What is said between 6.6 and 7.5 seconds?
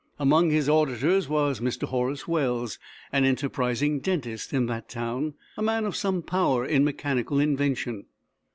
in mechanical